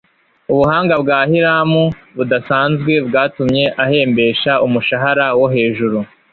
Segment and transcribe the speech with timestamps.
[0.51, 1.83] ubuhanga bwa hiramu
[2.15, 5.97] budasanzwe bwatumye ahembesha umushahara wo hejuru